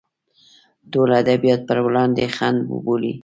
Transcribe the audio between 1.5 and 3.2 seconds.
پر وړاندې خنډ بولي.